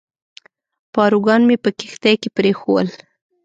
[0.93, 2.87] پاروګان مې په کښتۍ کې پرېښوول.